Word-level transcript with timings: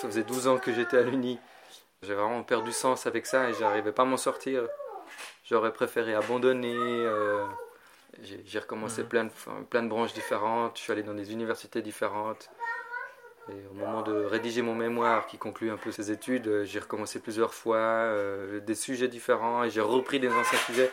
Ça 0.00 0.06
faisait 0.06 0.22
12 0.22 0.46
ans 0.46 0.58
que 0.58 0.72
j'étais 0.72 0.96
à 0.96 1.02
l'Uni. 1.02 1.40
J'ai 2.02 2.14
vraiment 2.14 2.44
perdu 2.44 2.70
sens 2.70 3.08
avec 3.08 3.26
ça 3.26 3.50
et 3.50 3.54
j'arrivais 3.54 3.90
pas 3.90 4.02
à 4.02 4.06
m'en 4.06 4.16
sortir. 4.16 4.62
J'aurais 5.44 5.72
préféré 5.72 6.14
abandonner. 6.14 6.76
euh, 6.76 7.44
j'ai 8.22 8.58
recommencé 8.60 9.02
plein, 9.02 9.24
de, 9.24 9.30
plein 9.68 9.82
de 9.82 9.88
branches 9.88 10.12
différentes. 10.12 10.76
Je 10.76 10.82
suis 10.82 10.92
allé 10.92 11.02
dans 11.02 11.14
des 11.14 11.32
universités 11.32 11.82
différentes. 11.82 12.48
Et 13.48 13.66
au 13.72 13.74
moment 13.74 14.02
de 14.02 14.12
rédiger 14.24 14.62
mon 14.62 14.76
mémoire 14.76 15.26
qui 15.26 15.36
conclut 15.36 15.72
un 15.72 15.76
peu 15.76 15.90
ces 15.90 16.12
études, 16.12 16.46
euh, 16.46 16.64
j'ai 16.64 16.78
recommencé 16.78 17.18
plusieurs 17.18 17.52
fois, 17.52 17.78
euh, 17.78 18.60
des 18.60 18.76
sujets 18.76 19.08
différents 19.08 19.64
et 19.64 19.70
j'ai 19.70 19.80
repris 19.80 20.20
des 20.20 20.28
anciens 20.30 20.58
sujets. 20.60 20.92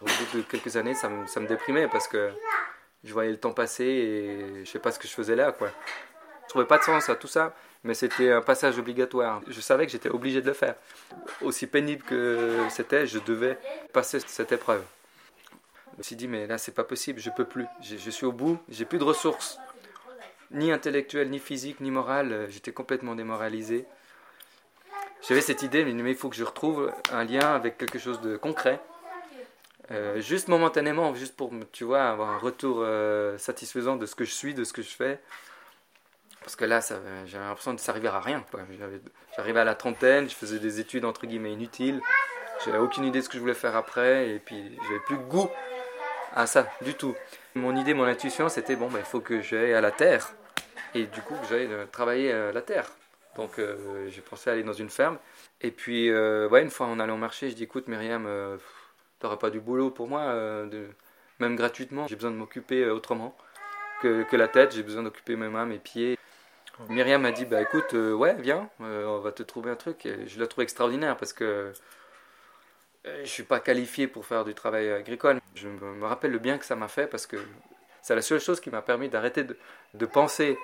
Au 0.00 0.04
bout 0.04 0.38
de 0.38 0.42
quelques 0.42 0.76
années, 0.76 0.94
ça 0.94 1.08
me, 1.08 1.26
ça 1.26 1.40
me 1.40 1.48
déprimait 1.48 1.88
parce 1.88 2.06
que 2.06 2.30
je 3.02 3.12
voyais 3.12 3.30
le 3.32 3.40
temps 3.40 3.52
passer 3.52 3.84
et 3.84 4.64
je 4.64 4.70
sais 4.70 4.78
pas 4.78 4.92
ce 4.92 5.00
que 5.00 5.08
je 5.08 5.14
faisais 5.14 5.34
là. 5.34 5.50
Quoi. 5.50 5.70
Trouvais 6.56 6.68
pas 6.68 6.78
de 6.78 6.84
sens 6.84 7.10
à 7.10 7.16
tout 7.16 7.26
ça, 7.26 7.54
mais 7.84 7.92
c'était 7.92 8.32
un 8.32 8.40
passage 8.40 8.78
obligatoire. 8.78 9.42
Je 9.46 9.60
savais 9.60 9.84
que 9.84 9.92
j'étais 9.92 10.08
obligé 10.08 10.40
de 10.40 10.46
le 10.46 10.54
faire. 10.54 10.74
Aussi 11.42 11.66
pénible 11.66 12.02
que 12.02 12.48
c'était, 12.70 13.06
je 13.06 13.18
devais 13.18 13.58
passer 13.92 14.20
cette 14.20 14.52
épreuve. 14.52 14.82
Je 15.92 15.98
me 15.98 16.02
suis 16.02 16.16
dit, 16.16 16.28
mais 16.28 16.46
là, 16.46 16.56
c'est 16.56 16.72
pas 16.72 16.82
possible, 16.82 17.20
je 17.20 17.28
peux 17.28 17.44
plus. 17.44 17.66
Je, 17.82 17.98
je 17.98 18.10
suis 18.10 18.24
au 18.24 18.32
bout, 18.32 18.58
j'ai 18.70 18.86
plus 18.86 18.96
de 18.96 19.04
ressources, 19.04 19.58
ni 20.50 20.72
intellectuelles, 20.72 21.28
ni 21.28 21.40
physiques, 21.40 21.80
ni 21.80 21.90
morales. 21.90 22.32
Euh, 22.32 22.46
J'étais 22.48 22.72
complètement 22.72 23.14
démoralisé. 23.14 23.84
J'avais 25.28 25.42
cette 25.42 25.62
idée, 25.62 25.84
mais 25.84 26.10
il 26.10 26.16
faut 26.16 26.30
que 26.30 26.36
je 26.36 26.44
retrouve 26.44 26.90
un 27.12 27.24
lien 27.24 27.54
avec 27.54 27.76
quelque 27.76 27.98
chose 27.98 28.22
de 28.22 28.38
concret. 28.38 28.80
Euh, 29.90 30.22
juste 30.22 30.48
momentanément, 30.48 31.14
juste 31.14 31.36
pour, 31.36 31.52
tu 31.70 31.84
vois, 31.84 32.04
avoir 32.04 32.30
un 32.30 32.38
retour 32.38 32.78
euh, 32.80 33.36
satisfaisant 33.36 33.96
de 33.96 34.06
ce 34.06 34.14
que 34.14 34.24
je 34.24 34.32
suis, 34.32 34.54
de 34.54 34.64
ce 34.64 34.72
que 34.72 34.80
je 34.80 34.88
fais. 34.88 35.20
Parce 36.46 36.54
que 36.54 36.64
là, 36.64 36.78
j'avais 37.26 37.44
l'impression 37.44 37.74
de 37.74 37.80
s'arriver 37.80 38.06
à 38.06 38.20
rien. 38.20 38.44
J'arrivais 39.36 39.58
à 39.58 39.64
la 39.64 39.74
trentaine, 39.74 40.30
je 40.30 40.34
faisais 40.36 40.60
des 40.60 40.78
études 40.78 41.04
entre 41.04 41.26
guillemets 41.26 41.52
inutiles. 41.52 42.00
J'avais 42.64 42.78
aucune 42.78 43.04
idée 43.04 43.18
de 43.18 43.24
ce 43.24 43.28
que 43.28 43.34
je 43.34 43.40
voulais 43.40 43.52
faire 43.52 43.74
après, 43.74 44.30
et 44.30 44.38
puis 44.38 44.78
j'avais 44.84 45.00
plus 45.00 45.16
goût 45.16 45.50
à 46.36 46.46
ça 46.46 46.68
du 46.82 46.94
tout. 46.94 47.16
Mon 47.56 47.74
idée, 47.74 47.94
mon 47.94 48.04
intuition, 48.04 48.48
c'était 48.48 48.76
bon, 48.76 48.88
ben, 48.88 49.00
il 49.00 49.04
faut 49.04 49.18
que 49.18 49.42
j'aille 49.42 49.74
à 49.74 49.80
la 49.80 49.90
terre, 49.90 50.34
et 50.94 51.06
du 51.06 51.20
coup 51.20 51.34
que 51.34 51.48
j'aille 51.48 51.66
euh, 51.68 51.84
travailler 51.86 52.30
à 52.30 52.52
la 52.52 52.62
terre. 52.62 52.86
Donc 53.34 53.58
euh, 53.58 54.08
j'ai 54.08 54.20
pensé 54.20 54.48
aller 54.48 54.62
dans 54.62 54.72
une 54.72 54.88
ferme, 54.88 55.18
et 55.62 55.72
puis 55.72 56.10
euh, 56.10 56.48
une 56.62 56.70
fois 56.70 56.86
en 56.86 57.00
allant 57.00 57.14
au 57.14 57.18
marché, 57.18 57.50
je 57.50 57.56
dis 57.56 57.64
écoute 57.64 57.88
Myriam, 57.88 58.24
euh, 58.24 58.56
t'auras 59.18 59.36
pas 59.36 59.50
du 59.50 59.58
boulot 59.58 59.90
pour 59.90 60.06
moi, 60.06 60.20
euh, 60.20 60.86
même 61.40 61.56
gratuitement, 61.56 62.06
j'ai 62.06 62.14
besoin 62.14 62.30
de 62.30 62.36
m'occuper 62.36 62.84
euh, 62.84 62.94
autrement 62.94 63.36
que 64.02 64.36
la 64.36 64.46
tête, 64.46 64.72
j'ai 64.72 64.84
besoin 64.84 65.02
d'occuper 65.02 65.34
mes 65.34 65.48
mains, 65.48 65.66
mes 65.66 65.78
pieds. 65.78 66.15
Myriam 66.88 67.22
m'a 67.22 67.32
dit 67.32 67.46
bah 67.46 67.62
écoute, 67.62 67.94
euh, 67.94 68.12
ouais, 68.12 68.34
viens, 68.38 68.68
euh, 68.82 69.06
on 69.06 69.20
va 69.20 69.32
te 69.32 69.42
trouver 69.42 69.70
un 69.70 69.76
truc. 69.76 70.06
Et 70.06 70.26
je 70.26 70.38
la 70.38 70.46
trouve 70.46 70.62
extraordinaire 70.62 71.16
parce 71.16 71.32
que 71.32 71.72
euh, 73.06 73.20
je 73.24 73.28
suis 73.28 73.44
pas 73.44 73.60
qualifié 73.60 74.06
pour 74.06 74.26
faire 74.26 74.44
du 74.44 74.54
travail 74.54 74.90
agricole. 74.90 75.40
Je 75.54 75.68
me 75.68 76.04
rappelle 76.04 76.32
le 76.32 76.38
bien 76.38 76.58
que 76.58 76.64
ça 76.64 76.76
m'a 76.76 76.88
fait 76.88 77.06
parce 77.06 77.26
que 77.26 77.36
c'est 78.02 78.14
la 78.14 78.22
seule 78.22 78.40
chose 78.40 78.60
qui 78.60 78.70
m'a 78.70 78.82
permis 78.82 79.08
d'arrêter 79.08 79.44
de, 79.44 79.56
de 79.94 80.06
penser. 80.06 80.58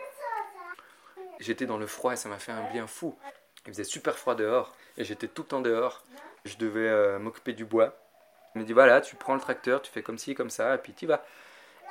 J'étais 1.41 1.67
dans 1.67 1.79
le 1.79 1.87
froid 1.87 2.13
et 2.13 2.17
ça 2.17 2.29
m'a 2.29 2.39
fait 2.39 2.53
un 2.53 2.71
bien 2.73 2.87
fou. 2.87 3.17
Il 3.67 3.73
faisait 3.73 3.85
super 3.85 4.19
froid 4.19 4.35
dehors 4.35 4.77
et 4.99 5.05
j'étais 5.05 5.29
tout 5.29 5.43
le 5.43 5.49
temps 5.49 5.61
dehors. 5.61 6.05
Je 6.45 6.57
devais 6.57 7.19
m'occuper 7.19 7.53
du 7.53 7.65
bois. 7.65 7.97
Il 8.55 8.61
me 8.61 8.67
dit 8.67 8.73
voilà, 8.73 9.01
tu 9.01 9.17
prends 9.17 9.35
le 9.35 9.41
tracteur, 9.41 9.81
tu 9.81 9.91
fais 9.91 10.03
comme 10.03 10.19
ci, 10.19 10.35
comme 10.35 10.51
ça, 10.51 10.75
et 10.75 10.79
puis 10.79 10.93
tu 10.93 11.07
vas. 11.07 11.25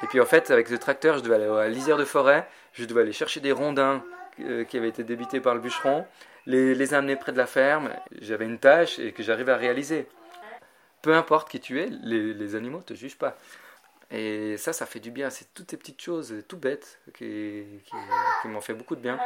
Et 0.03 0.07
puis 0.07 0.19
en 0.19 0.25
fait, 0.25 0.51
avec 0.51 0.69
le 0.69 0.77
tracteur, 0.77 1.17
je 1.17 1.23
devais 1.23 1.35
aller 1.35 1.45
à 1.45 1.63
la 1.63 1.69
lisière 1.69 1.97
de 1.97 2.05
forêt, 2.05 2.47
je 2.73 2.85
devais 2.85 3.01
aller 3.01 3.13
chercher 3.13 3.39
des 3.39 3.51
rondins 3.51 4.03
euh, 4.39 4.63
qui 4.63 4.77
avaient 4.77 4.89
été 4.89 5.03
débités 5.03 5.39
par 5.39 5.53
le 5.53 5.61
bûcheron, 5.61 6.05
les, 6.45 6.93
amener 6.93 7.15
près 7.15 7.31
de 7.31 7.37
la 7.37 7.45
ferme. 7.45 7.91
J'avais 8.19 8.45
une 8.45 8.57
tâche 8.57 8.97
et 8.99 9.11
que 9.11 9.23
j'arrivais 9.23 9.51
à 9.51 9.57
réaliser. 9.57 10.07
Peu 11.01 11.13
importe 11.13 11.49
qui 11.49 11.59
tu 11.59 11.81
es, 11.81 11.87
les, 11.89 12.55
animaux 12.55 12.79
ne 12.79 12.83
te 12.83 12.93
jugent 12.93 13.17
pas. 13.17 13.37
Et 14.09 14.57
ça, 14.57 14.73
ça 14.73 14.85
fait 14.85 14.99
du 14.99 15.11
bien. 15.11 15.29
C'est 15.29 15.53
toutes 15.53 15.71
ces 15.71 15.77
petites 15.77 16.01
choses 16.01 16.43
tout 16.47 16.57
bêtes 16.57 16.99
qui, 17.13 17.65
m'ont 18.45 18.61
fait 18.61 18.73
beaucoup 18.73 18.95
de 18.95 19.01
bien. 19.01 19.19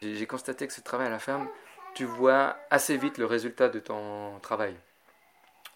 J'ai 0.00 0.26
constaté 0.26 0.66
que 0.66 0.72
ce 0.72 0.80
travail 0.80 1.06
à 1.06 1.10
la 1.10 1.18
ferme, 1.18 1.48
tu 1.94 2.04
vois 2.04 2.56
assez 2.70 2.96
vite 2.96 3.18
le 3.18 3.26
résultat 3.26 3.68
de 3.68 3.78
ton 3.78 4.38
travail. 4.40 4.74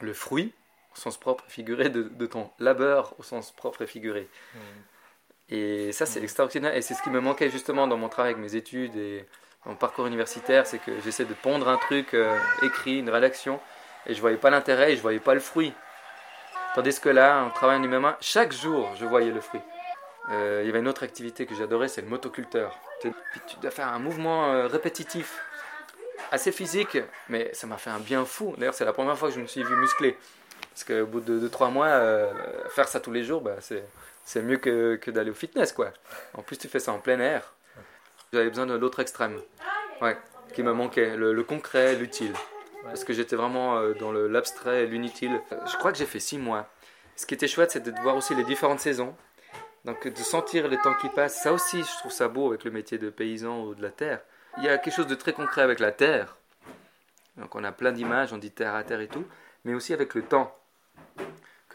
Le 0.00 0.12
fruit, 0.12 0.52
au 0.96 1.00
sens 1.00 1.16
propre 1.16 1.44
et 1.46 1.50
figuré, 1.50 1.88
de, 1.88 2.02
de 2.02 2.26
ton 2.26 2.50
labeur 2.58 3.14
au 3.18 3.22
sens 3.22 3.52
propre 3.52 3.82
et 3.82 3.86
figuré. 3.86 4.28
Et 5.48 5.92
ça, 5.92 6.06
c'est 6.06 6.22
extraordinaire. 6.22 6.74
Et 6.74 6.82
c'est 6.82 6.94
ce 6.94 7.02
qui 7.02 7.10
me 7.10 7.20
manquait 7.20 7.50
justement 7.50 7.86
dans 7.86 7.96
mon 7.96 8.08
travail 8.08 8.32
avec 8.32 8.42
mes 8.42 8.56
études 8.56 8.96
et 8.96 9.26
mon 9.64 9.74
parcours 9.74 10.06
universitaire, 10.06 10.66
c'est 10.66 10.78
que 10.78 10.92
j'essaie 11.04 11.24
de 11.24 11.34
pondre 11.34 11.68
un 11.68 11.76
truc 11.76 12.14
euh, 12.14 12.38
écrit, 12.62 13.00
une 13.00 13.10
rédaction, 13.10 13.60
et 14.06 14.14
je 14.14 14.20
voyais 14.20 14.36
pas 14.36 14.50
l'intérêt 14.50 14.92
et 14.92 14.96
je 14.96 15.02
voyais 15.02 15.18
pas 15.18 15.34
le 15.34 15.40
fruit. 15.40 15.72
Tandis 16.74 17.00
que 17.00 17.08
là, 17.08 17.42
en 17.42 17.50
travaillant 17.50 17.80
de 17.80 17.88
mes 17.88 17.98
mains, 17.98 18.16
chaque 18.20 18.52
jour, 18.52 18.88
je 18.96 19.04
voyais 19.04 19.32
le 19.32 19.40
fruit. 19.40 19.60
Euh, 20.30 20.60
il 20.62 20.66
y 20.66 20.70
avait 20.70 20.78
une 20.78 20.88
autre 20.88 21.02
activité 21.02 21.46
que 21.46 21.54
j'adorais, 21.54 21.88
c'est 21.88 22.00
le 22.02 22.08
motoculteur. 22.08 22.78
Puis 23.00 23.40
tu 23.48 23.56
dois 23.60 23.70
faire 23.70 23.88
un 23.88 23.98
mouvement 23.98 24.52
euh, 24.52 24.66
répétitif, 24.68 25.40
assez 26.30 26.52
physique, 26.52 26.98
mais 27.28 27.52
ça 27.52 27.66
m'a 27.66 27.76
fait 27.76 27.90
un 27.90 27.98
bien 27.98 28.24
fou. 28.24 28.54
D'ailleurs, 28.58 28.74
c'est 28.74 28.84
la 28.84 28.92
première 28.92 29.18
fois 29.18 29.28
que 29.30 29.34
je 29.34 29.40
me 29.40 29.46
suis 29.46 29.64
vu 29.64 29.76
musclé. 29.76 30.16
Parce 30.76 30.84
qu'au 30.84 31.06
bout 31.06 31.20
de 31.20 31.48
2-3 31.48 31.70
mois, 31.72 31.86
euh, 31.86 32.30
faire 32.68 32.86
ça 32.86 33.00
tous 33.00 33.10
les 33.10 33.24
jours, 33.24 33.40
bah, 33.40 33.56
c'est, 33.60 34.42
mieux 34.42 34.58
que, 34.58 35.00
d'aller 35.10 35.30
au 35.30 35.34
fitness. 35.34 35.72
quoi. 35.72 35.90
En 36.34 36.42
plus, 36.42 36.58
tu 36.58 36.68
fais 36.68 36.80
ça 36.80 36.92
en 36.92 36.98
plein 36.98 37.18
air. 37.18 37.54
J'avais 38.30 38.50
besoin 38.50 38.66
de 38.66 38.74
l'autre 38.74 39.00
extrême, 39.00 39.40
ouais, 40.02 40.18
qui 40.52 40.62
me 40.62 40.74
manquait, 40.74 41.16
le, 41.16 41.32
le 41.32 41.44
concret, 41.44 41.94
l'utile. 41.94 42.34
Parce 42.84 43.04
que 43.04 43.14
j'étais 43.14 43.36
vraiment 43.36 43.78
euh, 43.78 43.94
dans 43.94 44.12
le- 44.12 44.28
l'abstrait 44.28 44.84
l'inutile. 44.84 45.40
Euh, 45.50 45.56
Je 45.66 45.78
crois 45.78 45.92
que 45.92 45.98
j'ai 45.98 46.04
fait 46.04 46.20
6 46.20 46.36
mois. 46.36 46.68
Ce 47.16 47.24
qui 47.24 47.32
était 47.32 47.48
chouette, 47.48 47.70
c'était 47.70 47.90
de 47.92 48.00
voir 48.00 48.14
aussi 48.14 48.34
les 48.34 48.44
différentes 48.44 48.80
saisons. 48.80 49.16
Donc 49.86 50.06
de 50.06 50.18
sentir 50.18 50.68
les 50.68 50.76
temps 50.76 50.94
qui 51.00 51.08
passent, 51.08 51.40
ça 51.42 51.54
aussi, 51.54 51.82
je 51.82 51.98
trouve 52.00 52.12
ça 52.12 52.28
beau 52.28 52.48
avec 52.48 52.64
le 52.64 52.70
métier 52.70 52.98
de 52.98 53.08
paysan 53.08 53.62
ou 53.62 53.74
de 53.74 53.80
la 53.82 53.90
terre. 53.90 54.20
Il 54.58 54.64
y 54.64 54.68
a 54.68 54.76
quelque 54.76 54.94
chose 54.94 55.06
de 55.06 55.14
très 55.14 55.32
concret 55.32 55.62
avec 55.62 55.80
la 55.80 55.90
terre. 55.92 56.36
Donc 57.38 57.54
on 57.54 57.64
a 57.64 57.72
plein 57.72 57.92
d'images, 57.92 58.34
on 58.34 58.38
dit 58.38 58.50
terre 58.50 58.74
à 58.74 58.82
terre 58.84 59.00
et 59.00 59.08
tout, 59.08 59.24
mais 59.64 59.72
aussi 59.72 59.94
avec 59.94 60.14
le 60.14 60.22
temps. 60.22 60.54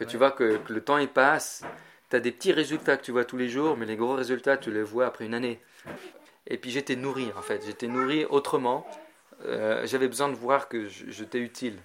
Que 0.02 0.08
tu 0.08 0.16
vois 0.16 0.32
que, 0.32 0.56
que 0.56 0.72
le 0.72 0.80
temps 0.82 0.98
il 0.98 1.06
passe, 1.08 1.62
tu 2.10 2.16
as 2.16 2.20
des 2.20 2.32
petits 2.32 2.52
résultats 2.52 2.96
que 2.96 3.04
tu 3.04 3.12
vois 3.12 3.24
tous 3.24 3.36
les 3.36 3.48
jours, 3.48 3.76
mais 3.76 3.86
les 3.86 3.94
gros 3.94 4.14
résultats 4.14 4.56
tu 4.56 4.72
les 4.72 4.82
vois 4.82 5.06
après 5.06 5.26
une 5.26 5.34
année. 5.34 5.60
Et 6.48 6.58
puis 6.58 6.72
j'étais 6.72 6.96
nourri 6.96 7.30
en 7.36 7.42
fait, 7.42 7.62
j'étais 7.64 7.86
nourri 7.86 8.24
autrement. 8.24 8.84
Euh, 9.44 9.86
J'avais 9.86 10.08
besoin 10.08 10.28
de 10.28 10.34
voir 10.34 10.68
que 10.68 10.88
j'étais 10.88 11.38
utile, 11.38 11.78